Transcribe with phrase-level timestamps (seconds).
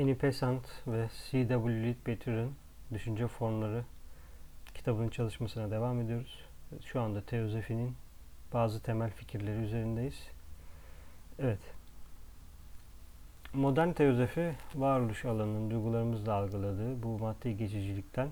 [0.00, 1.82] Annie Besant ve C.W.
[1.82, 2.52] Leadbetter'ın
[2.92, 3.84] Düşünce Formları
[4.74, 6.44] kitabının çalışmasına devam ediyoruz.
[6.84, 7.94] Şu anda teozofinin
[8.52, 10.28] bazı temel fikirleri üzerindeyiz.
[11.38, 11.58] Evet.
[13.54, 18.28] Modern teozofi varoluş alanının duygularımızla algıladığı bu maddi geçicilikten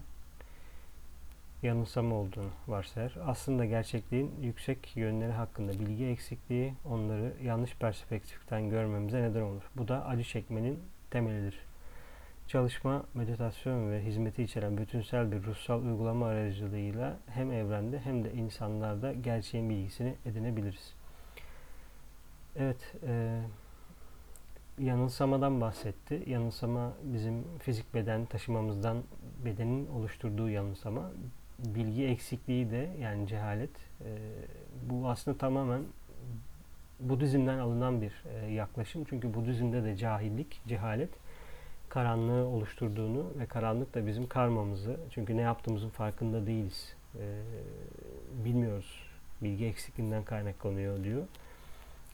[1.62, 3.16] yanılsama olduğunu varsayar.
[3.26, 9.62] Aslında gerçekliğin yüksek yönleri hakkında bilgi eksikliği onları yanlış perspektiften görmemize neden olur.
[9.76, 10.78] Bu da acı çekmenin
[11.10, 11.58] temelidir.
[12.46, 19.12] Çalışma, meditasyon ve hizmeti içeren bütünsel bir ruhsal uygulama aracılığıyla hem evrende hem de insanlarda
[19.12, 20.94] gerçeğin bilgisini edinebiliriz.
[22.56, 23.40] Evet, e,
[24.78, 26.22] yanılsamadan bahsetti.
[26.26, 29.02] Yanılsama bizim fizik beden taşımamızdan
[29.44, 31.10] bedenin oluşturduğu yanılsama.
[31.58, 33.70] Bilgi eksikliği de yani cehalet.
[34.04, 34.08] E,
[34.90, 35.82] bu aslında tamamen
[37.00, 39.04] Budizm'den alınan bir e, yaklaşım.
[39.04, 41.10] Çünkü Budizm'de de cahillik, cehalet
[41.88, 46.94] karanlığı oluşturduğunu ve karanlık da bizim karmamızı çünkü ne yaptığımızın farkında değiliz.
[47.14, 47.24] E,
[48.44, 49.10] bilmiyoruz.
[49.42, 51.22] Bilgi eksikliğinden kaynaklanıyor diyor.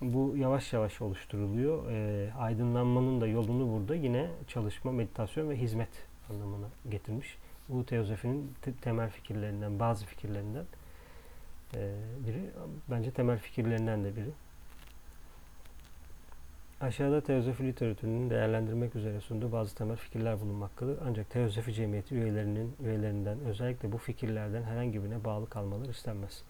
[0.00, 1.90] Bu yavaş yavaş oluşturuluyor.
[1.90, 5.88] E, aydınlanmanın da yolunu burada yine çalışma, meditasyon ve hizmet
[6.30, 7.38] anlamına getirmiş.
[7.68, 10.64] Bu teozofinin temel fikirlerinden, bazı fikirlerinden
[12.26, 12.50] biri.
[12.90, 14.30] Bence temel fikirlerinden de biri.
[16.80, 20.98] Aşağıda teozofi literatürünün değerlendirmek üzere sunduğu bazı temel fikirler bulunmaktadır.
[21.06, 26.42] Ancak teozofi cemiyeti üyelerinin üyelerinden özellikle bu fikirlerden herhangi birine bağlı kalmaları istenmez.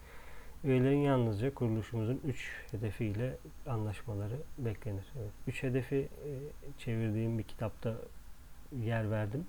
[0.63, 5.05] Üyelerin yalnızca kuruluşumuzun üç hedefiyle anlaşmaları beklenir.
[5.21, 6.31] Evet, üç hedefi e,
[6.79, 7.95] çevirdiğim bir kitapta
[8.79, 9.45] yer verdim.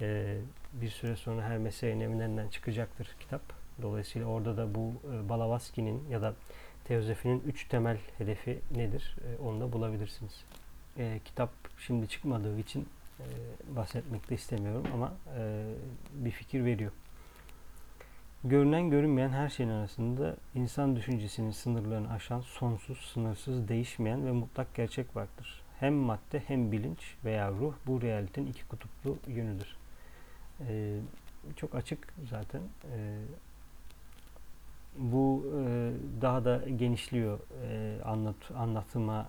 [0.00, 0.36] E,
[0.72, 3.42] bir süre sonra her meselenin eminlerinden çıkacaktır kitap.
[3.82, 6.34] Dolayısıyla orada da bu e, Balavaski'nin ya da
[6.84, 9.16] Teozofinin üç temel hedefi nedir?
[9.24, 10.44] E, onu da bulabilirsiniz.
[10.98, 12.88] E, kitap şimdi çıkmadığı için
[13.20, 13.24] e,
[13.76, 15.64] bahsetmek de istemiyorum ama e,
[16.12, 16.92] bir fikir veriyor.
[18.44, 25.16] Görünen görünmeyen her şeyin arasında insan düşüncesinin sınırlarını aşan sonsuz, sınırsız, değişmeyen ve mutlak gerçek
[25.16, 25.62] vardır.
[25.80, 29.76] Hem madde hem bilinç veya ruh bu realitenin iki kutuplu yönüdür.
[30.68, 30.98] Ee,
[31.56, 32.60] çok açık zaten.
[32.92, 33.18] Ee,
[34.98, 35.92] bu e,
[36.22, 37.38] daha da genişliyor
[37.70, 39.28] e, anlat anlatıma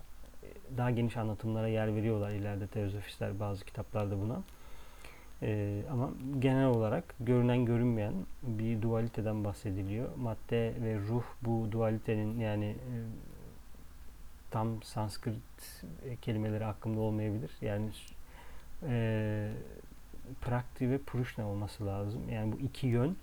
[0.77, 4.41] daha geniş anlatımlara yer veriyorlar ileride teozofistler bazı kitaplarda buna.
[5.41, 6.09] E, ama
[6.39, 8.13] genel olarak görünen görünmeyen
[8.43, 10.09] bir dualiteden bahsediliyor.
[10.15, 12.93] Madde ve ruh bu dualitenin yani e,
[14.51, 15.83] tam Sanskrit
[16.21, 17.51] kelimeleri aklımda olmayabilir.
[17.61, 17.89] Yani
[18.87, 19.51] e,
[20.41, 22.21] prakti ve purushna olması lazım.
[22.29, 23.17] Yani bu iki yön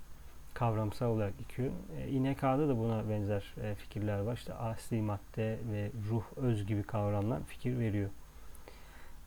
[0.53, 1.73] kavramsal olarak yön.
[1.97, 4.33] E, İNK'da da buna benzer e, fikirler var.
[4.33, 8.09] İşte asli madde ve ruh, öz gibi kavramlar fikir veriyor.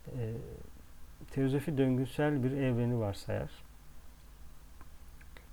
[0.07, 0.31] E,
[1.31, 3.49] teozofi döngüsel bir evreni varsayar.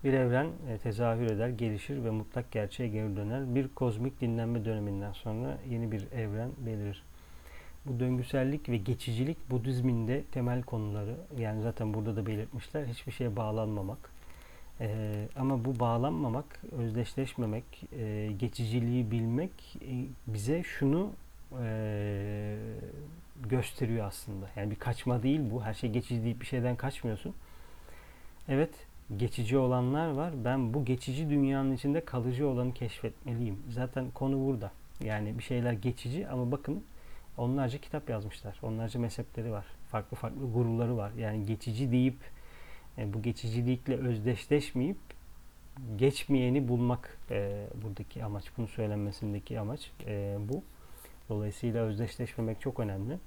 [0.05, 3.55] Bir evren e, tezahür eder, gelişir ve mutlak gerçeğe geri döner.
[3.55, 7.03] Bir kozmik dinlenme döneminden sonra yeni bir evren belirir.
[7.87, 11.17] Bu döngüsellik ve geçicilik Budizmin de temel konuları.
[11.39, 12.87] Yani zaten burada da belirtmişler.
[12.87, 14.12] Hiçbir şeye bağlanmamak
[14.81, 21.11] ee, ama bu bağlanmamak, özdeşleşmemek, e, geçiciliği bilmek e, bize şunu
[21.63, 22.57] e,
[23.51, 24.47] gösteriyor aslında.
[24.57, 25.65] Yani bir kaçma değil bu.
[25.65, 27.35] Her şey geçici deyip bir şeyden kaçmıyorsun.
[28.49, 28.71] Evet,
[29.17, 30.33] geçici olanlar var.
[30.45, 33.59] Ben bu geçici dünyanın içinde kalıcı olanı keşfetmeliyim.
[33.71, 34.73] Zaten konu burada.
[35.05, 36.85] Yani bir şeyler geçici ama bakın
[37.37, 38.59] onlarca kitap yazmışlar.
[38.63, 39.67] Onlarca mezhepleri var.
[39.91, 41.13] Farklı farklı gururları var.
[41.19, 42.17] Yani geçici deyip
[42.99, 44.99] bu geçicilikle özdeşleşmeyip
[45.97, 50.63] geçmeyeni bulmak e, buradaki amaç, bunu söylenmesindeki amaç e, bu.
[51.29, 53.19] Dolayısıyla özdeşleşmemek çok önemli.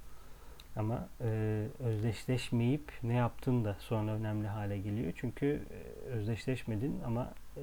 [0.76, 5.12] Ama e, özdeşleşmeyip ne yaptın da sonra önemli hale geliyor.
[5.16, 7.62] Çünkü e, özdeşleşmedin ama e,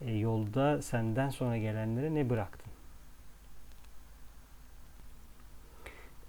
[0.00, 2.72] e, yolda senden sonra gelenlere ne bıraktın?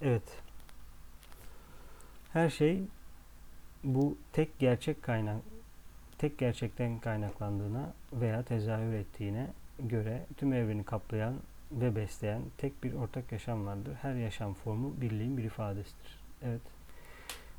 [0.02, 0.42] Evet.
[2.32, 2.82] Her şey
[3.84, 5.36] bu tek gerçek kaynak
[6.18, 9.46] tek gerçekten kaynaklandığına veya tezahür ettiğine
[9.78, 11.34] göre tüm evreni kaplayan
[11.72, 13.94] ve besleyen tek bir ortak yaşam vardır.
[14.02, 16.20] Her yaşam formu birliğin bir ifadesidir.
[16.42, 16.60] Evet.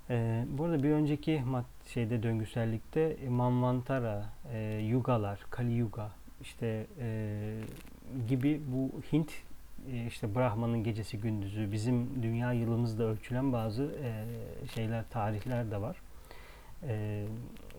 [0.10, 1.44] Ee, burada bir önceki
[1.88, 6.12] şeyde döngüsellikte Manvantara, e, Yugalar, Kali Yuga
[6.42, 7.62] işte e,
[8.28, 9.32] gibi bu Hint
[9.92, 14.26] e, işte Brahman'ın gecesi gündüzü bizim dünya yılımızda ölçülen bazı e,
[14.68, 15.98] şeyler tarihler de var.
[16.88, 17.26] E,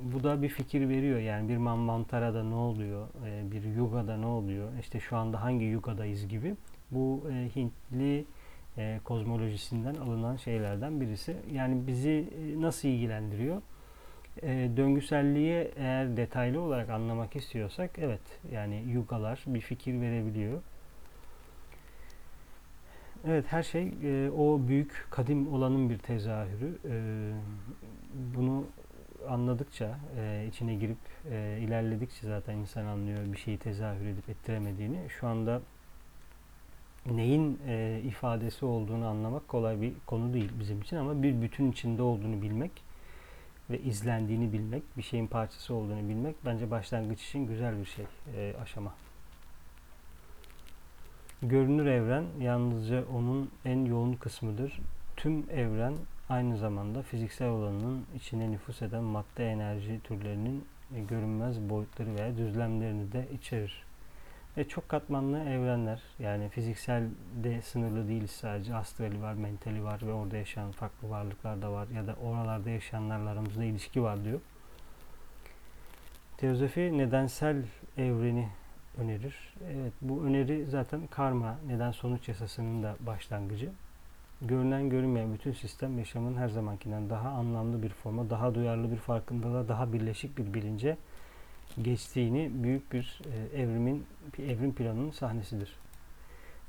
[0.03, 1.19] bu da bir fikir veriyor.
[1.19, 6.29] Yani bir Manvantara'da ne oluyor, e, bir Yuga'da ne oluyor, işte şu anda hangi Yuga'dayız
[6.29, 6.55] gibi.
[6.91, 8.25] Bu e, Hintli
[8.79, 11.37] e, kozmolojisinden alınan şeylerden birisi.
[11.53, 13.63] Yani bizi e, nasıl ilgilendiriyor?
[14.43, 20.63] E, döngüselliği eğer detaylı olarak anlamak istiyorsak evet yani yugalar bir fikir verebiliyor.
[23.27, 26.79] Evet her şey e, o büyük kadim olanın bir tezahürü.
[26.91, 26.95] E,
[28.37, 28.65] bunu
[29.29, 30.99] anladıkça, e, içine girip
[31.31, 34.99] e, ilerledikçe zaten insan anlıyor bir şeyi tezahür edip ettiremediğini.
[35.21, 35.61] Şu anda
[37.07, 42.03] neyin e, ifadesi olduğunu anlamak kolay bir konu değil bizim için ama bir bütün içinde
[42.03, 42.71] olduğunu bilmek
[43.71, 48.05] ve izlendiğini bilmek, bir şeyin parçası olduğunu bilmek bence başlangıç için güzel bir şey,
[48.37, 48.95] e, aşama.
[51.43, 54.81] Görünür evren yalnızca onun en yoğun kısmıdır.
[55.17, 55.95] Tüm evren
[56.31, 60.65] aynı zamanda fiziksel olanın içine nüfus eden madde enerji türlerinin
[60.97, 63.83] e, görünmez boyutları veya düzlemlerini de içerir.
[64.57, 67.09] Ve çok katmanlı evrenler yani fiziksel
[67.45, 71.89] de sınırlı değil sadece astrali var, mentali var ve orada yaşayan farklı varlıklar da var
[71.89, 74.41] ya da oralarda yaşayanlarla aramızda ilişki var diyor.
[76.37, 77.63] Teozofi nedensel
[77.97, 78.49] evreni
[78.99, 79.55] önerir.
[79.73, 83.71] Evet bu öneri zaten karma neden sonuç yasasının da başlangıcı.
[84.43, 89.69] Görünen görünmeyen bütün sistem yaşamın her zamankinden daha anlamlı bir forma, daha duyarlı bir farkındalığa,
[89.69, 90.97] daha birleşik bir bilince
[91.83, 94.07] geçtiğini büyük bir e, evrimin
[94.39, 95.77] evrim planının sahnesidir.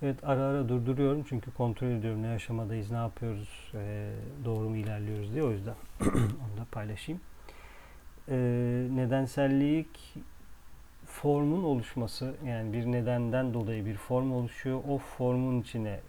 [0.01, 4.11] Evet ara ara durduruyorum çünkü kontrol ediyorum ne aşamadayız, ne yapıyoruz, e,
[4.45, 7.21] doğru mu ilerliyoruz diye o yüzden onu da paylaşayım.
[8.29, 8.35] E,
[8.95, 10.15] nedensellik
[11.05, 14.81] formun oluşması yani bir nedenden dolayı bir form oluşuyor.
[14.89, 15.99] O formun içine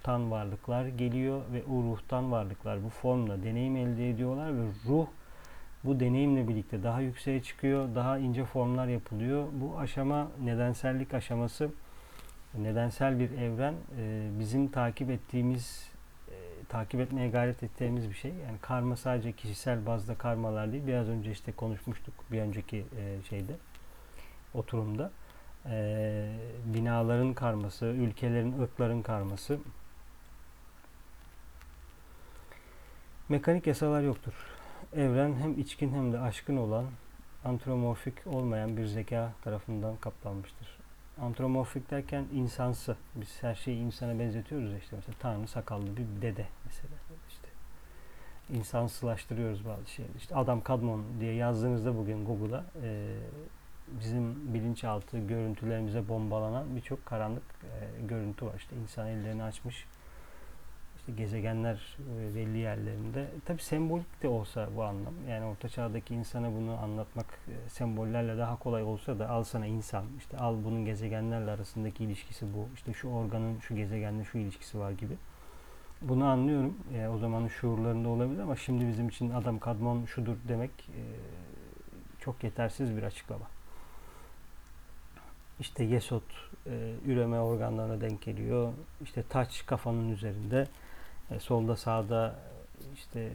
[0.00, 5.06] ruhtan varlıklar geliyor ve o ruhtan varlıklar bu formla deneyim elde ediyorlar ve ruh
[5.84, 9.46] bu deneyimle birlikte daha yükseğe çıkıyor, daha ince formlar yapılıyor.
[9.52, 11.70] Bu aşama nedensellik aşaması,
[12.58, 15.90] nedensel bir evren e, bizim takip ettiğimiz,
[16.28, 16.34] e,
[16.68, 18.30] takip etmeye gayret ettiğimiz bir şey.
[18.30, 20.86] Yani karma sadece kişisel bazda karmalar değil.
[20.86, 23.52] Biraz önce işte konuşmuştuk bir önceki e, şeyde,
[24.54, 25.10] oturumda.
[26.64, 29.58] Binaların karması, ülkelerin, ırkların karması.
[33.30, 34.32] Mekanik yasalar yoktur
[34.96, 36.84] evren hem içkin hem de aşkın olan
[37.44, 40.78] antromorfik olmayan bir zeka tarafından kaplanmıştır.
[41.20, 42.96] Antromorfik derken insansı.
[43.14, 46.94] Biz her şeyi insana benzetiyoruz işte mesela Tanrı sakallı bir dede mesela
[47.28, 47.48] işte
[48.58, 50.16] insansılaştırıyoruz bazı şeyleri.
[50.16, 53.16] İşte Adam Kadmon diye yazdığınızda bugün Google'a e,
[54.00, 58.54] bizim bilinçaltı görüntülerimize bombalanan birçok karanlık e, görüntü var.
[58.56, 59.86] İşte insan ellerini açmış
[61.10, 63.26] işte gezegenler e, belli yerlerinde.
[63.44, 65.14] Tabi sembolik de olsa bu anlam.
[65.28, 70.04] Yani orta çağdaki insana bunu anlatmak e, sembollerle daha kolay olsa da al sana insan.
[70.18, 72.68] işte al bunun gezegenlerle arasındaki ilişkisi bu.
[72.74, 75.14] işte şu organın şu gezegenle şu ilişkisi var gibi.
[76.02, 76.74] Bunu anlıyorum.
[76.94, 81.02] Yani o zamanın şuurlarında olabilir ama şimdi bizim için adam kadmon şudur demek e,
[82.20, 83.46] çok yetersiz bir açıklama.
[85.60, 86.22] İşte Yesod
[86.66, 88.72] e, üreme organlarına denk geliyor.
[89.02, 90.66] İşte taç kafanın üzerinde.
[91.30, 92.34] E, solda sağda
[92.94, 93.32] işte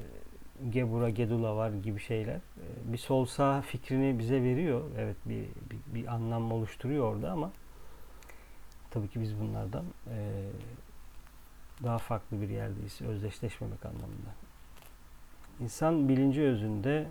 [0.69, 2.35] Gebura, Gedula var gibi şeyler.
[2.35, 2.41] E,
[2.83, 4.81] bir sol sağ fikrini bize veriyor.
[4.97, 7.51] Evet bir, bir, bir anlam oluşturuyor orada ama
[8.91, 10.43] tabii ki biz bunlardan e,
[11.83, 13.01] daha farklı bir yerdeyiz.
[13.01, 14.29] Özdeşleşmemek anlamında.
[15.59, 17.07] İnsan bilinci özünde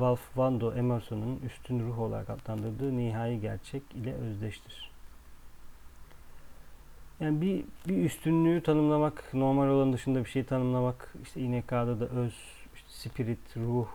[0.00, 4.90] Ralph Waldo Emerson'un üstün ruh olarak adlandırdığı nihai gerçek ile özdeştir.
[7.20, 12.34] Yani bir, bir üstünlüğü tanımlamak, normal olan dışında bir şey tanımlamak, işte İNK'da da öz,
[12.74, 13.86] işte spirit, ruh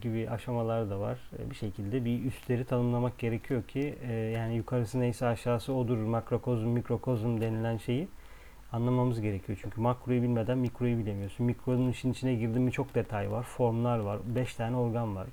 [0.00, 1.18] gibi aşamalar da var.
[1.38, 6.66] E, bir şekilde bir üstleri tanımlamak gerekiyor ki e, yani yukarısı neyse aşağısı odur, makrokozm,
[6.66, 8.08] mikrokozm denilen şeyi
[8.72, 9.58] anlamamız gerekiyor.
[9.62, 11.46] Çünkü makroyu bilmeden mikroyu bilemiyorsun.
[11.46, 15.26] Mikronun işin içine girdin mi çok detay var, formlar var, 5 tane organ var.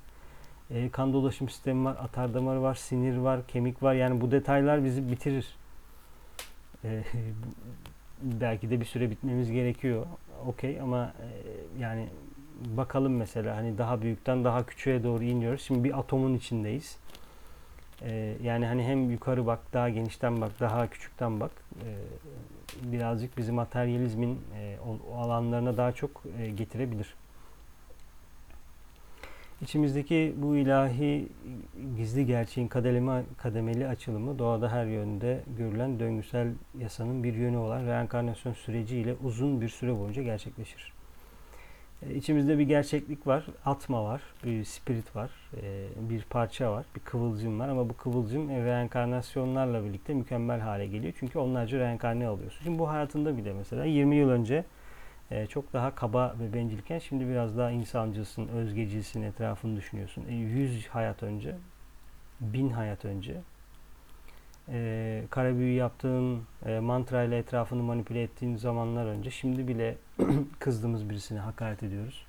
[0.70, 3.94] E, kan dolaşım sistemi var, atar damarı var, sinir var, kemik var.
[3.94, 5.46] Yani bu detaylar bizi bitirir.
[6.84, 7.02] Ee,
[8.22, 10.06] belki de bir süre bitmemiz gerekiyor.
[10.46, 11.28] Okey ama e,
[11.80, 12.08] yani
[12.64, 15.62] bakalım mesela hani daha büyükten daha küçüğe doğru iniyoruz.
[15.62, 16.98] Şimdi bir atomun içindeyiz.
[18.02, 21.50] Ee, yani hani hem yukarı bak, daha genişten bak, daha küçükten bak.
[21.84, 27.14] Ee, birazcık bizi materyalizmin e, o, alanlarına daha çok e, getirebilir.
[29.64, 31.28] İçimizdeki bu ilahi
[31.96, 38.52] gizli gerçeğin kademeli, kademeli açılımı doğada her yönde görülen döngüsel yasanın bir yönü olan reenkarnasyon
[38.52, 40.92] süreciyle uzun bir süre boyunca gerçekleşir.
[42.02, 45.30] E, içimizde bir gerçeklik var, atma var, bir spirit var,
[45.62, 50.86] e, bir parça var, bir kıvılcım var ama bu kıvılcım e, reenkarnasyonlarla birlikte mükemmel hale
[50.86, 51.14] geliyor.
[51.18, 52.64] Çünkü onlarca reenkarne alıyorsun.
[52.64, 54.64] Şimdi bu hayatında bile mesela 20 yıl önce
[55.50, 60.24] çok daha kaba ve bencilken şimdi biraz daha insancısın, özgecilsin, etrafını düşünüyorsun.
[60.28, 61.56] 100 hayat önce,
[62.40, 63.40] 1000 hayat önce
[64.68, 69.96] e, kara büyü yaptığın, e, mantra ile etrafını manipüle ettiğin zamanlar önce şimdi bile
[70.58, 72.26] kızdığımız birisine hakaret ediyoruz.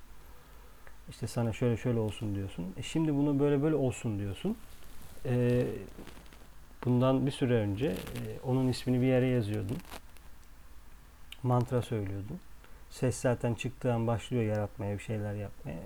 [1.10, 2.74] İşte sana şöyle şöyle olsun diyorsun.
[2.76, 4.56] E şimdi bunu böyle böyle olsun diyorsun.
[5.24, 5.66] E,
[6.84, 9.76] bundan bir süre önce e, onun ismini bir yere yazıyordun.
[11.42, 12.40] Mantra söylüyordun.
[12.90, 15.78] Ses zaten çıktığı an başlıyor yaratmaya, bir şeyler yapmaya.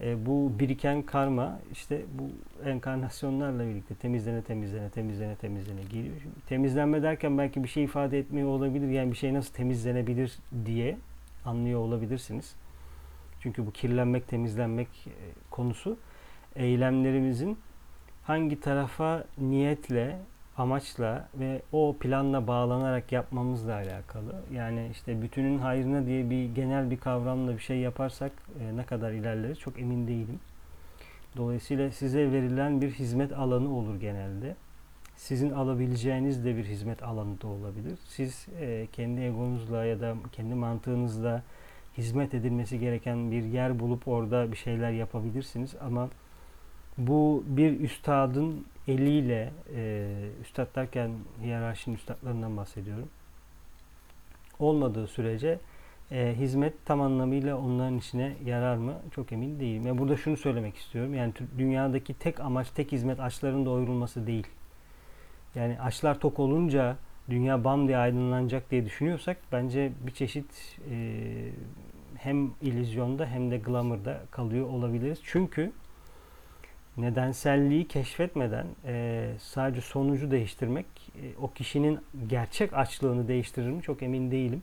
[0.00, 2.30] E, bu biriken karma işte bu
[2.68, 6.16] enkarnasyonlarla birlikte temizlene temizlene temizlene temizlene geliyor.
[6.22, 8.88] Şimdi temizlenme derken belki bir şey ifade etmiyor olabilir.
[8.88, 10.96] Yani bir şey nasıl temizlenebilir diye
[11.44, 12.54] anlıyor olabilirsiniz.
[13.40, 15.12] Çünkü bu kirlenmek, temizlenmek e,
[15.50, 15.96] konusu
[16.56, 17.58] eylemlerimizin
[18.22, 20.18] hangi tarafa niyetle
[20.56, 24.34] amaçla ve o planla bağlanarak yapmamızla alakalı.
[24.52, 29.12] Yani işte bütünün hayrına diye bir genel bir kavramla bir şey yaparsak e, ne kadar
[29.12, 30.40] ilerleriz çok emin değilim.
[31.36, 34.56] Dolayısıyla size verilen bir hizmet alanı olur genelde.
[35.16, 37.98] Sizin alabileceğiniz de bir hizmet alanı da olabilir.
[38.08, 41.42] Siz e, kendi egonuzla ya da kendi mantığınızla
[41.98, 46.08] hizmet edilmesi gereken bir yer bulup orada bir şeyler yapabilirsiniz ama
[46.98, 50.08] bu bir üstadın eliyle, e,
[50.42, 51.10] üstad derken
[51.42, 53.08] hiyerarşinin üstadlarından bahsediyorum.
[54.58, 55.58] Olmadığı sürece
[56.10, 59.84] e, hizmet tam anlamıyla onların içine yarar mı çok emin değilim.
[59.84, 61.14] Ve burada şunu söylemek istiyorum.
[61.14, 64.46] Yani dünyadaki tek amaç, tek hizmet açların doyurulması değil.
[65.54, 66.96] Yani açlar tok olunca
[67.30, 70.96] dünya bam diye aydınlanacak diye düşünüyorsak bence bir çeşit e,
[72.16, 75.18] hem illüzyonda hem de glamour'da kalıyor olabiliriz.
[75.22, 75.72] Çünkü
[76.96, 80.86] nedenselliği keşfetmeden e, sadece sonucu değiştirmek
[81.16, 84.62] e, o kişinin gerçek açlığını değiştirir mi çok emin değilim.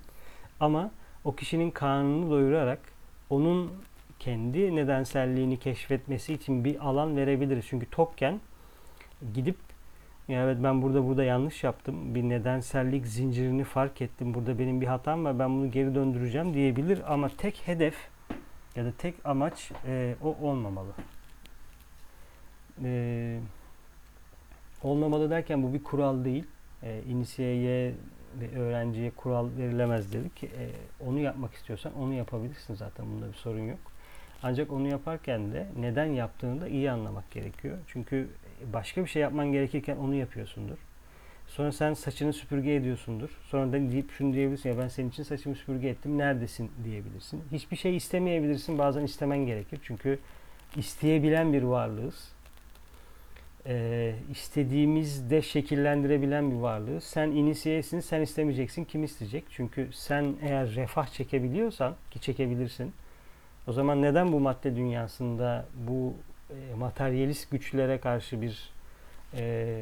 [0.60, 0.92] Ama
[1.24, 2.80] o kişinin karnını doyurarak
[3.30, 3.72] onun
[4.20, 7.66] kendi nedenselliğini keşfetmesi için bir alan verebiliriz.
[7.68, 8.40] Çünkü tokken
[9.34, 9.58] gidip
[10.28, 12.16] ya evet ben burada burada yanlış yaptım.
[12.16, 14.34] Bir nedensellik zincirini fark ettim.
[14.34, 15.40] Burada benim bir hatam var.
[15.40, 17.96] Ben bunu geri döndüreceğim diyebilir ama tek hedef
[18.76, 20.92] ya da tek amaç e, o olmamalı
[22.84, 23.40] e,
[24.84, 26.46] olmamalı derken bu bir kural değil.
[26.84, 27.94] E, inisiyeye
[28.40, 30.44] ve öğrenciye kural verilemez dedik.
[30.44, 30.70] E,
[31.08, 33.06] onu yapmak istiyorsan onu yapabilirsin zaten.
[33.06, 33.80] Bunda bir sorun yok.
[34.44, 37.78] Ancak onu yaparken de neden yaptığını da iyi anlamak gerekiyor.
[37.88, 38.28] Çünkü
[38.74, 40.78] başka bir şey yapman gerekirken onu yapıyorsundur.
[41.48, 43.30] Sonra sen saçını süpürge ediyorsundur.
[43.44, 47.44] Sonra da deyip şunu diyebilirsin ya ben senin için saçımı süpürge ettim neredesin diyebilirsin.
[47.52, 48.78] Hiçbir şey istemeyebilirsin.
[48.78, 49.80] Bazen istemen gerekir.
[49.84, 50.20] Çünkü
[50.76, 52.32] isteyebilen bir varlığız
[53.68, 57.02] e, istediğimizde şekillendirebilen bir varlığı.
[57.02, 58.84] Sen inisiyesin, sen istemeyeceksin.
[58.84, 59.44] Kim isteyecek?
[59.50, 62.94] Çünkü sen eğer refah çekebiliyorsan ki çekebilirsin.
[63.68, 66.14] O zaman neden bu madde dünyasında bu
[66.50, 68.70] e, materyalist güçlere karşı bir
[69.34, 69.82] e,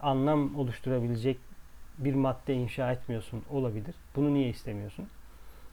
[0.00, 1.38] anlam oluşturabilecek
[1.98, 3.94] bir madde inşa etmiyorsun olabilir.
[4.16, 5.06] Bunu niye istemiyorsun?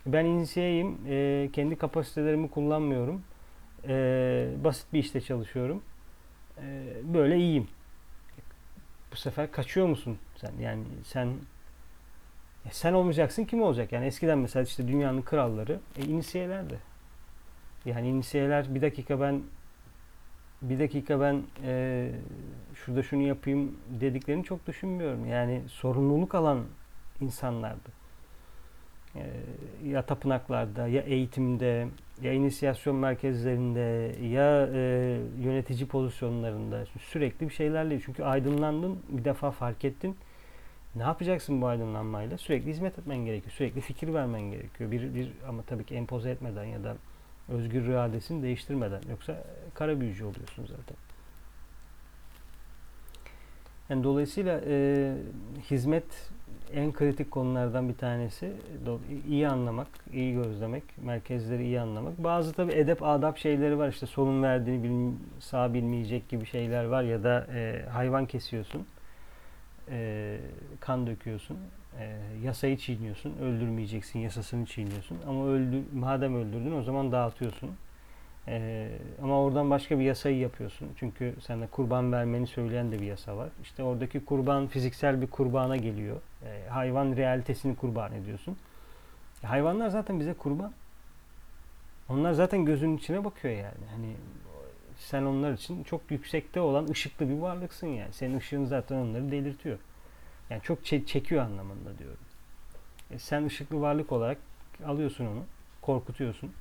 [0.06, 0.98] Ben inisiyeyim.
[1.08, 3.22] E, kendi kapasitelerimi kullanmıyorum.
[3.88, 5.82] E, basit bir işte çalışıyorum
[6.62, 7.68] e, böyle iyiyim.
[9.12, 10.52] Bu sefer kaçıyor musun sen?
[10.62, 11.28] Yani sen
[12.66, 13.92] e, sen olmayacaksın kim olacak?
[13.92, 16.80] Yani eskiden mesela işte dünyanın kralları e, inisiyelerdi.
[17.86, 19.42] Yani inisiyeler bir dakika ben
[20.62, 22.12] bir dakika ben e,
[22.76, 25.26] şurada şunu yapayım dediklerini çok düşünmüyorum.
[25.26, 26.66] Yani sorumluluk alan
[27.22, 27.97] insanlardı.
[29.18, 31.88] E, ya tapınaklarda ya eğitimde
[32.22, 34.80] ya inisiyasyon merkezlerinde ya e,
[35.40, 40.18] yönetici pozisyonlarında sürekli bir şeylerle çünkü aydınlandın bir defa fark ettin.
[40.96, 42.38] Ne yapacaksın bu aydınlanmayla?
[42.38, 44.92] Sürekli hizmet etmen gerekiyor sürekli fikir vermen gerekiyor.
[44.92, 46.96] Bir, bir ama tabii ki empoze etmeden ya da
[47.50, 49.02] özgür iradesini değiştirmeden.
[49.10, 49.44] Yoksa
[49.74, 51.07] kara büyücü oluyorsun zaten
[53.90, 55.14] yani dolayısıyla e,
[55.70, 56.04] hizmet
[56.74, 58.52] en kritik konulardan bir tanesi
[59.28, 62.24] iyi anlamak, iyi gözlemek, merkezleri iyi anlamak.
[62.24, 67.04] Bazı tabi edep adap şeyleri var işte solun verdiğini bil, sağ bilmeyecek gibi şeyler var
[67.04, 68.86] ya da e, hayvan kesiyorsun,
[69.90, 70.38] e,
[70.80, 71.58] kan döküyorsun,
[72.00, 77.70] e, yasayı çiğniyorsun, öldürmeyeceksin yasasını çiğniyorsun ama öldü, madem öldürdün o zaman dağıtıyorsun.
[78.48, 78.90] Ee,
[79.24, 80.90] ama oradan başka bir yasayı yapıyorsun.
[81.00, 83.50] Çünkü sende kurban vermeni söyleyen de bir yasa var.
[83.64, 86.18] İşte oradaki kurban fiziksel bir kurbana geliyor.
[86.46, 88.58] Ee, hayvan realitesini kurban ediyorsun.
[89.44, 90.72] E, hayvanlar zaten bize kurban.
[92.10, 93.86] Onlar zaten gözünün içine bakıyor yani.
[93.92, 94.14] Hani
[94.98, 98.14] sen onlar için çok yüksekte olan ışıklı bir varlıksın yani.
[98.14, 99.78] Senin ışığın zaten onları delirtiyor.
[100.50, 102.20] Yani çok çekiyor anlamında diyorum.
[103.12, 104.38] E sen ışıklı varlık olarak
[104.86, 105.44] alıyorsun onu,
[105.82, 106.52] korkutuyorsun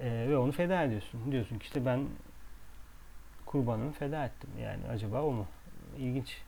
[0.00, 1.32] e, ve onu feda ediyorsun.
[1.32, 2.06] Diyorsun ki işte ben
[3.46, 4.50] kurbanımı feda ettim.
[4.62, 5.46] Yani acaba o mu?
[5.98, 6.38] İlginç.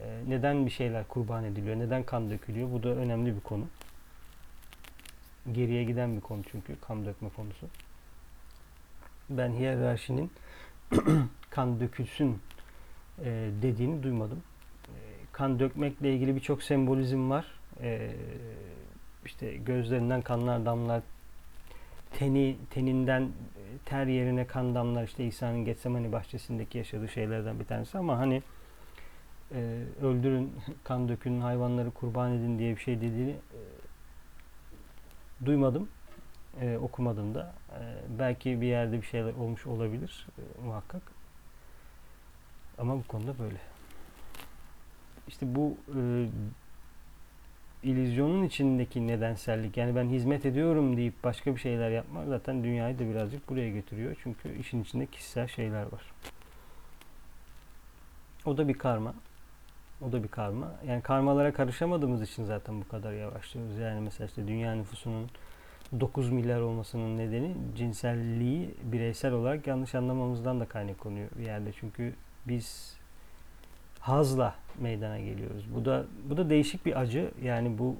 [0.00, 1.78] E, neden bir şeyler kurban ediliyor?
[1.78, 2.72] Neden kan dökülüyor?
[2.72, 3.64] Bu da önemli bir konu.
[5.52, 7.66] Geriye giden bir konu çünkü kan dökme konusu.
[9.30, 10.30] Ben hiyerarşinin
[11.50, 12.38] kan dökülsün
[13.24, 14.42] e, dediğini duymadım.
[14.86, 14.98] E,
[15.32, 17.46] kan dökmekle ilgili birçok sembolizm var.
[17.80, 18.10] E,
[19.24, 21.02] işte gözlerinden kanlar damlar,
[22.16, 23.32] teni teninden
[23.84, 28.42] ter yerine kan damlar işte İsa'nın Getsemani bahçesindeki yaşadığı şeylerden bir tanesi ama hani
[29.52, 30.52] e, öldürün,
[30.84, 33.60] kan dökün, hayvanları kurban edin diye bir şey dediğini e,
[35.46, 35.88] duymadım.
[36.60, 37.54] E, okumadım da.
[37.70, 37.80] E,
[38.18, 41.02] belki bir yerde bir şeyler olmuş olabilir e, muhakkak.
[42.78, 43.58] Ama bu konuda böyle.
[45.28, 46.26] İşte bu e,
[47.86, 53.08] illüzyonun içindeki nedensellik yani ben hizmet ediyorum deyip başka bir şeyler yapmak zaten dünyayı da
[53.10, 54.16] birazcık buraya götürüyor.
[54.22, 56.02] Çünkü işin içinde kişisel şeyler var.
[58.46, 59.14] O da bir karma.
[60.02, 60.74] O da bir karma.
[60.86, 63.78] Yani karmalara karışamadığımız için zaten bu kadar yavaşlıyoruz.
[63.78, 65.30] Yani mesela işte dünya nüfusunun
[66.00, 71.72] 9 milyar olmasının nedeni cinselliği bireysel olarak yanlış anlamamızdan da kaynaklanıyor bir yerde.
[71.72, 72.14] Çünkü
[72.48, 72.95] biz
[74.06, 75.74] hazla meydana geliyoruz.
[75.74, 77.30] Bu da bu da değişik bir acı.
[77.42, 77.96] Yani bu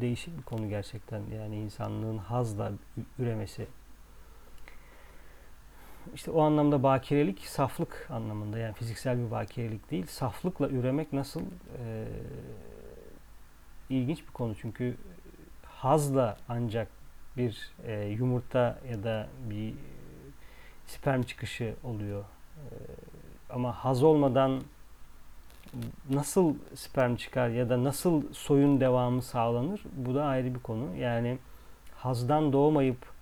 [0.00, 1.22] değişik bir konu gerçekten.
[1.38, 2.72] Yani insanlığın hazla
[3.18, 3.66] üremesi.
[6.14, 10.06] İşte o anlamda bakirelik saflık anlamında yani fiziksel bir bakirelik değil.
[10.06, 11.40] Saflıkla üremek nasıl
[11.78, 12.06] e,
[13.90, 14.96] ilginç bir konu çünkü
[15.62, 16.88] hazla ancak
[17.36, 19.74] bir e, yumurta ya da bir
[20.86, 22.20] sperm çıkışı oluyor.
[22.20, 22.66] E,
[23.50, 24.62] ama haz olmadan
[26.10, 30.96] nasıl sperm çıkar ya da nasıl soyun devamı sağlanır bu da ayrı bir konu.
[30.96, 31.38] Yani
[31.96, 33.14] hazdan doğmayıp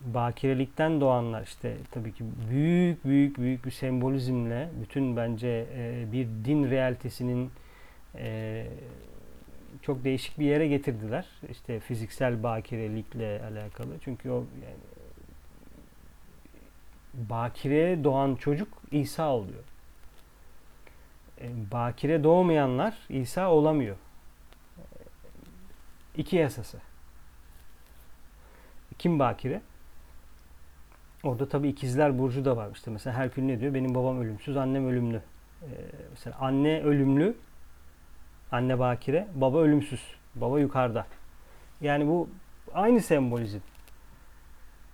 [0.00, 6.70] bakirelikten doğanlar işte tabii ki büyük büyük büyük bir sembolizmle bütün bence e, bir din
[6.70, 7.50] realitesinin
[8.14, 8.66] e,
[9.82, 11.26] çok değişik bir yere getirdiler.
[11.50, 13.90] İşte fiziksel bakirelikle alakalı.
[14.04, 14.82] Çünkü o yani
[17.14, 19.64] bakire doğan çocuk İsa oluyor.
[21.42, 23.96] E, bakire doğmayanlar İsa olamıyor.
[26.16, 26.78] İki yasası.
[28.98, 29.62] Kim bakire?
[31.22, 32.68] Orada tabii ikizler burcu da var.
[32.74, 33.74] İşte mesela Herkül ne diyor?
[33.74, 35.22] Benim babam ölümsüz, annem ölümlü.
[35.62, 35.66] Ee,
[36.10, 37.36] mesela anne ölümlü,
[38.52, 40.00] anne bakire, baba ölümsüz.
[40.34, 41.06] Baba yukarıda.
[41.80, 42.28] Yani bu
[42.74, 43.58] aynı sembolizm.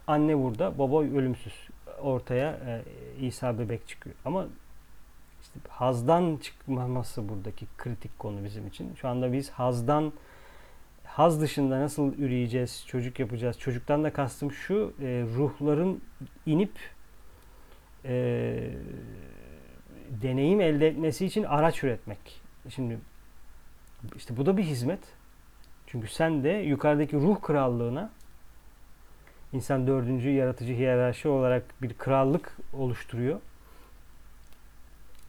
[0.07, 1.69] Anne burada, baba ölümsüz.
[2.01, 2.83] Ortaya e,
[3.21, 4.17] İsa bebek çıkıyor.
[4.25, 4.47] Ama
[5.49, 8.95] işte hazdan çıkmaması buradaki kritik konu bizim için.
[8.95, 10.13] Şu anda biz hazdan
[11.05, 13.59] haz dışında nasıl üreyeceğiz, çocuk yapacağız.
[13.59, 16.03] Çocuktan da kastım şu, e, ruhların
[16.47, 16.73] inip
[18.05, 18.71] e,
[20.23, 22.41] deneyim elde etmesi için araç üretmek.
[22.69, 22.99] Şimdi
[24.17, 25.01] işte bu da bir hizmet.
[25.87, 28.11] Çünkü sen de yukarıdaki ruh krallığına
[29.53, 33.41] insan dördüncü yaratıcı hiyerarşi olarak bir krallık oluşturuyor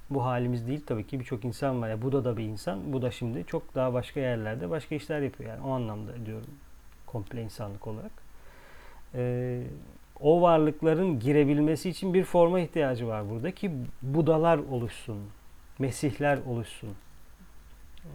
[0.09, 1.89] bu halimiz değil tabii ki birçok insan var.
[1.89, 2.93] Ya bu da da bir insan.
[2.93, 5.49] Bu da şimdi çok daha başka yerlerde başka işler yapıyor.
[5.49, 6.49] Yani o anlamda diyorum
[7.05, 8.11] komple insanlık olarak.
[9.15, 9.63] Ee,
[10.19, 15.17] o varlıkların girebilmesi için bir forma ihtiyacı var burada ki Budalar oluşsun,
[15.79, 16.89] Mesihler oluşsun.
[16.89, 18.09] Ee,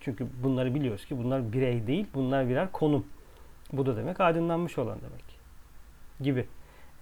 [0.00, 3.06] çünkü bunları biliyoruz ki bunlar birey değil, bunlar birer konum.
[3.72, 5.24] Bu da demek aydınlanmış olan demek
[6.20, 6.46] gibi.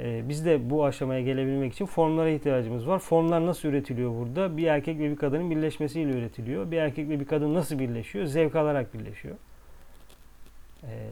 [0.00, 2.98] Ee, biz de bu aşamaya gelebilmek için formlara ihtiyacımız var.
[2.98, 4.56] Formlar nasıl üretiliyor burada?
[4.56, 6.70] Bir erkek ve bir kadının birleşmesiyle üretiliyor.
[6.70, 8.26] Bir erkek ve bir kadın nasıl birleşiyor?
[8.26, 9.36] Zevk alarak birleşiyor.
[10.84, 11.10] Ee,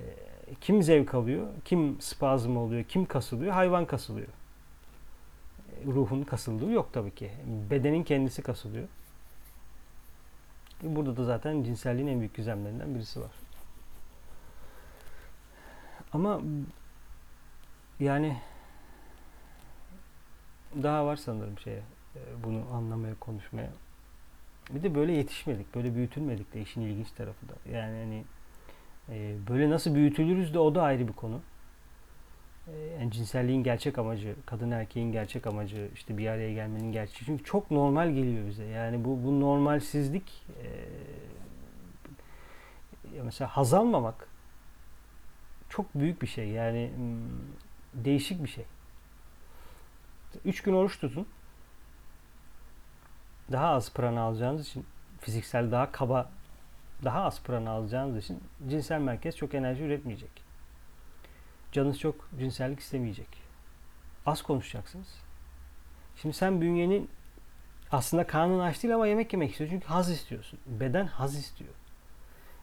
[0.60, 1.46] kim zevk alıyor?
[1.64, 2.84] Kim spazm oluyor?
[2.84, 3.52] Kim kasılıyor?
[3.52, 4.28] Hayvan kasılıyor.
[4.28, 7.30] Ee, ruhun kasıldığı yok tabii ki.
[7.70, 8.88] Bedenin kendisi kasılıyor.
[10.82, 13.30] Burada da zaten cinselliğin en büyük gizemlerinden birisi var.
[16.12, 16.40] Ama
[18.00, 18.36] yani
[20.82, 21.82] daha var sanırım şeye
[22.16, 23.70] e, bunu anlamaya, konuşmaya.
[24.70, 27.52] Bir de böyle yetişmedik, böyle büyütülmedik de işin ilginç tarafı da.
[27.72, 28.24] Yani hani
[29.08, 31.40] e, böyle nasıl büyütülürüz de o da ayrı bir konu.
[32.68, 37.26] E, yani cinselliğin gerçek amacı, kadın erkeğin gerçek amacı, işte bir araya gelmenin gerçeği.
[37.26, 38.64] Çünkü çok normal geliyor bize.
[38.64, 40.44] Yani bu, bu normalsizlik
[43.14, 44.28] e, mesela haz almamak
[45.68, 46.48] çok büyük bir şey.
[46.48, 48.64] Yani hmm, değişik bir şey.
[50.44, 51.26] Üç gün oruç tutun.
[53.52, 54.86] Daha az prana alacağınız için
[55.20, 56.30] fiziksel daha kaba
[57.04, 60.30] daha az prana alacağınız için cinsel merkez çok enerji üretmeyecek.
[61.72, 63.28] Canınız çok cinsellik istemeyecek.
[64.26, 65.08] Az konuşacaksınız.
[66.16, 67.10] Şimdi sen bünyenin
[67.92, 69.70] aslında karnın aç değil ama yemek yemek istiyor.
[69.70, 70.58] Çünkü haz istiyorsun.
[70.66, 71.70] Beden haz istiyor.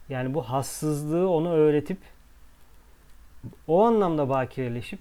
[0.08, 1.98] Yani bu hassızlığı onu öğretip
[3.66, 5.00] o anlamda bakireleşip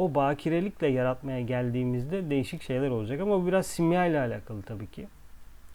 [0.00, 5.08] o bakirelikle yaratmaya geldiğimizde değişik şeyler olacak ama bu biraz simya ile alakalı tabii ki.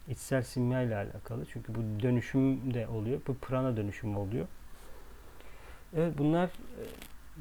[0.10, 1.46] İçsel simya ile alakalı.
[1.46, 3.22] Çünkü bu dönüşüm de oluyor.
[3.28, 4.48] Bu prana dönüşümü oluyor.
[5.98, 6.84] Evet bunlar e,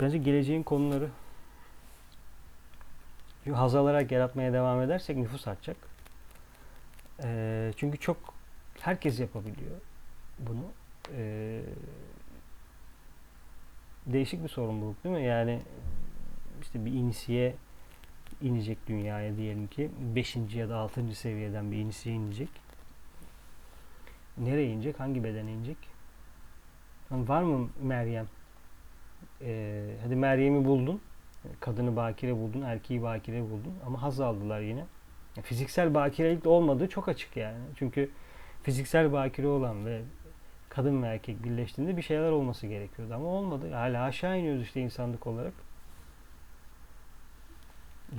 [0.00, 1.08] bence geleceğin konuları.
[3.44, 5.76] Çünkü haz alarak yaratmaya devam edersek nüfus artacak.
[7.24, 8.16] E, çünkü çok
[8.80, 9.76] herkes yapabiliyor
[10.38, 10.64] bunu.
[11.16, 11.60] E,
[14.06, 15.24] değişik bir sorumluluk değil mi?
[15.24, 15.60] Yani
[16.64, 17.54] işte bir inisiye
[18.42, 20.36] inecek dünyaya diyelim ki 5.
[20.54, 21.14] ya da 6.
[21.14, 22.48] seviyeden bir inisiye inecek.
[24.38, 25.00] Nereye inecek?
[25.00, 25.76] Hangi bedene inecek?
[27.10, 28.26] Yani var mı Meryem?
[29.42, 31.00] Ee, hadi Meryem'i buldun.
[31.60, 34.84] Kadını bakire buldun, erkeği bakire buldun ama haz aldılar yine.
[35.42, 37.58] Fiziksel bakirelik de olmadığı çok açık yani.
[37.76, 38.10] Çünkü
[38.62, 40.02] fiziksel bakire olan ve
[40.68, 43.72] kadın ve erkek birleştiğinde bir şeyler olması gerekiyordu ama olmadı.
[43.72, 45.54] Hala aşağı iniyoruz işte insanlık olarak.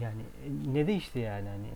[0.02, 1.68] Yani e, ne değişti yani hani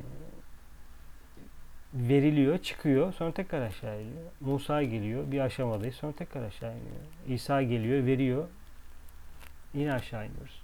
[1.94, 4.32] veriliyor, çıkıyor, sonra tekrar aşağı iniyor.
[4.40, 6.96] Musa geliyor, bir aşamadayız, sonra tekrar aşağı iniyor.
[7.28, 8.48] İsa geliyor, veriyor,
[9.74, 10.62] yine aşağı iniyoruz.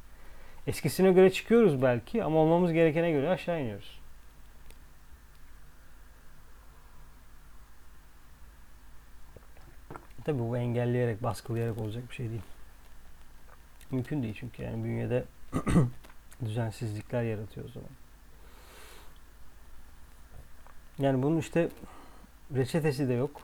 [0.67, 3.99] Eskisine göre çıkıyoruz belki ama olmamız gerekene göre aşağı iniyoruz.
[10.25, 12.41] Tabi bu engelleyerek, baskılayarak olacak bir şey değil.
[13.91, 15.25] Mümkün değil çünkü yani bünyede
[16.45, 17.89] düzensizlikler yaratıyor o zaman.
[20.99, 21.69] Yani bunun işte
[22.55, 23.41] reçetesi de yok.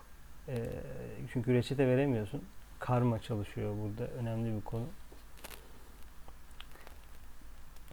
[0.47, 0.69] E,
[1.33, 2.43] çünkü reçete veremiyorsun.
[2.79, 4.11] Karma çalışıyor burada.
[4.11, 4.85] Önemli bir konu.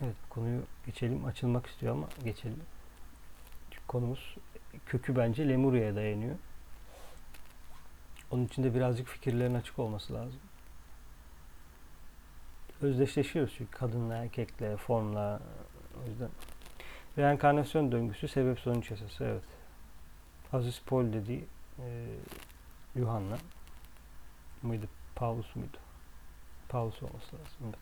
[0.03, 1.25] Evet konuyu geçelim.
[1.25, 2.61] Açılmak istiyor ama geçelim.
[3.71, 4.37] Çünkü konumuz
[4.87, 6.37] kökü bence Lemuria'ya dayanıyor.
[8.31, 10.41] Onun için de birazcık fikirlerin açık olması lazım.
[12.83, 15.41] Özdeşleşiyoruz çünkü kadınla, erkekle, formla.
[16.05, 16.31] O yüzden
[17.19, 19.25] reenkarnasyon döngüsü sebep sonuç yasası.
[19.25, 19.43] Evet.
[20.53, 21.45] Aziz Paul dediği
[21.79, 22.07] e,
[22.97, 23.39] Yuhanna
[24.63, 24.87] mıydı?
[25.15, 25.77] Paulus muydu?
[26.69, 27.59] Paulus olması lazım.
[27.65, 27.75] Evet.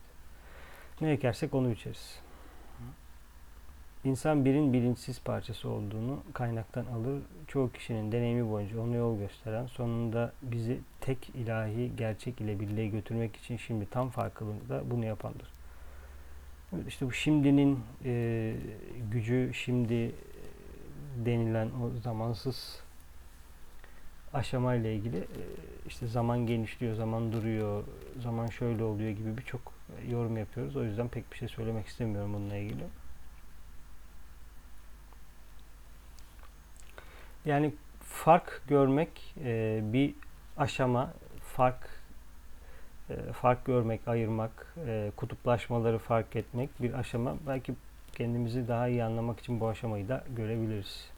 [1.01, 2.19] Ne ekersek onu içeriz.
[4.03, 7.21] İnsan birin bilinçsiz parçası olduğunu kaynaktan alır.
[7.47, 13.35] Çoğu kişinin deneyimi boyunca onu yol gösteren, sonunda bizi tek ilahi gerçek ile birliğe götürmek
[13.35, 15.47] için şimdi tam farkında bunu yapandır.
[16.87, 18.53] İşte bu şimdinin e,
[19.11, 20.11] gücü, şimdi
[21.25, 22.81] denilen o zamansız
[24.33, 25.41] aşama ile ilgili e,
[25.87, 27.83] işte zaman genişliyor, zaman duruyor,
[28.23, 29.73] zaman şöyle oluyor gibi birçok
[30.09, 30.75] yorum yapıyoruz.
[30.75, 32.83] O yüzden pek bir şey söylemek istemiyorum bununla ilgili.
[37.47, 40.13] Yani fark görmek e, bir
[40.57, 41.89] aşama, fark
[43.09, 47.35] e, fark görmek, ayırmak, e, kutuplaşmaları fark etmek bir aşama.
[47.47, 47.73] Belki
[48.13, 51.09] kendimizi daha iyi anlamak için bu aşamayı da görebiliriz.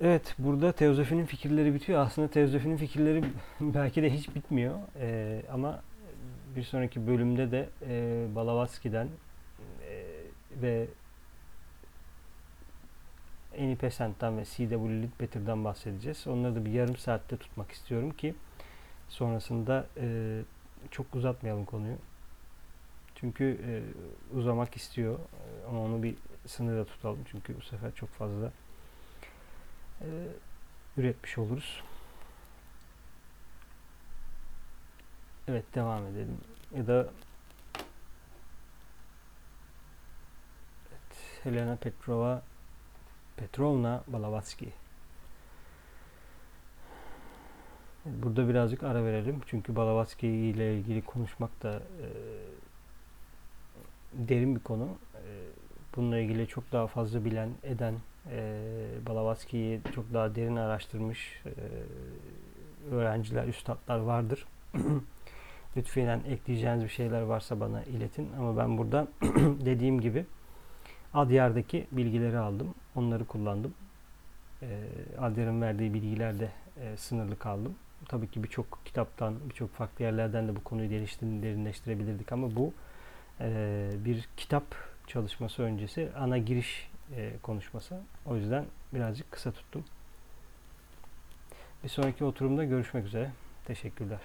[0.00, 2.00] Evet, burada teozofinin fikirleri bitiyor.
[2.00, 3.24] Aslında teozofinin fikirleri
[3.60, 4.78] belki de hiç bitmiyor.
[5.00, 5.82] E, ama
[6.56, 9.08] bir sonraki bölümde de e, Balavatsky'den
[9.88, 10.04] e,
[10.62, 10.86] ve
[13.58, 15.64] Annie Besant'tan ve C.W.
[15.64, 16.26] Bahsedeceğiz.
[16.26, 18.34] Onları da bir yarım saatte tutmak istiyorum ki
[19.08, 20.40] sonrasında e,
[20.90, 21.96] çok uzatmayalım konuyu.
[23.14, 23.72] Çünkü e,
[24.38, 25.18] uzamak istiyor
[25.68, 26.14] ama onu bir
[26.46, 28.52] sınırda tutalım çünkü bu sefer çok fazla
[30.00, 30.06] e,
[30.96, 31.82] üretmiş oluruz.
[35.48, 36.38] Evet devam edelim.
[36.76, 37.08] Ya da
[40.90, 42.42] evet, Helena Petrova
[43.38, 44.70] Petrovna Balavatsky.
[48.04, 49.40] Burada birazcık ara verelim.
[49.46, 52.06] Çünkü Balavatsky ile ilgili konuşmak da e,
[54.12, 54.88] derin bir konu.
[55.14, 55.22] E,
[55.96, 57.94] bununla ilgili çok daha fazla bilen, eden,
[58.30, 58.60] e,
[59.06, 61.50] Balavatsky'yi çok daha derin araştırmış e,
[62.94, 64.46] öğrenciler, üstadlar vardır.
[65.76, 68.32] Lütfen ekleyeceğiniz bir şeyler varsa bana iletin.
[68.38, 69.08] Ama ben burada
[69.64, 70.26] dediğim gibi
[71.14, 72.74] Adyar'daki bilgileri aldım.
[72.98, 73.74] Onları kullandım.
[74.62, 74.66] E,
[75.18, 77.74] Adyar'ın verdiği bilgilerde e, sınırlı kaldım.
[78.08, 82.72] Tabii ki birçok kitaptan, birçok farklı yerlerden de bu konuyu derinleştirebilirdik ama bu
[83.40, 84.64] e, bir kitap
[85.06, 88.00] çalışması öncesi ana giriş e, konuşması.
[88.26, 89.84] O yüzden birazcık kısa tuttum.
[91.84, 93.30] Bir sonraki oturumda görüşmek üzere.
[93.64, 94.20] Teşekkürler.